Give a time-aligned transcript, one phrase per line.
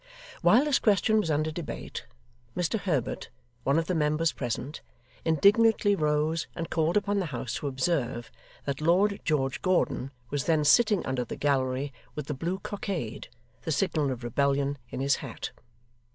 [0.41, 2.07] While this question was under debate,
[2.57, 3.29] Mr Herbert,
[3.63, 4.81] one of the members present,
[5.23, 8.31] indignantly rose and called upon the House to observe
[8.65, 13.27] that Lord George Gordon was then sitting under the gallery with the blue cockade,
[13.61, 15.51] the signal of rebellion, in his hat.